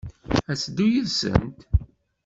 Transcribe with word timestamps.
Ad 0.51 0.57
teddu 0.59 0.85
yid-sent? 0.91 1.59